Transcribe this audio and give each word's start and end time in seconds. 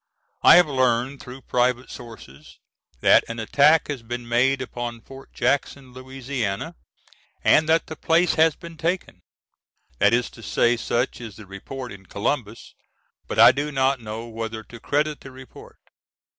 I 0.41 0.55
have 0.55 0.65
learned 0.65 1.21
through 1.21 1.41
private 1.43 1.91
sources 1.91 2.57
that 3.01 3.23
an 3.27 3.37
attack 3.37 3.87
has 3.87 4.01
been 4.01 4.27
made 4.27 4.59
upon 4.59 5.01
Fort 5.01 5.31
Jackson, 5.31 5.93
Louisiana, 5.93 6.73
and 7.43 7.69
that 7.69 7.85
the 7.85 7.95
place 7.95 8.33
has 8.33 8.55
been 8.55 8.77
taken. 8.77 9.19
That 9.99 10.11
is 10.11 10.31
to 10.31 10.41
say 10.41 10.75
such 10.75 11.21
is 11.21 11.35
the 11.35 11.45
report 11.45 11.91
in 11.91 12.07
Columbus, 12.07 12.73
but 13.27 13.37
I 13.37 13.51
do 13.51 13.71
not 13.71 13.99
know 13.99 14.25
whether 14.27 14.63
to 14.63 14.79
credit 14.79 15.19
the 15.21 15.29
report. 15.29 15.77